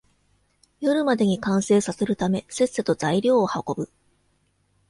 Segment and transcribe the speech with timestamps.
[0.79, 3.91] 夜までに完成させるため、せっせと材料を運ぶ